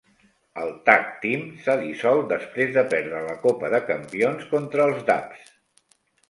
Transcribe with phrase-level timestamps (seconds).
[0.59, 5.47] El tag team s'ha dissolt després de perdre la copa de campions contra els Dupps.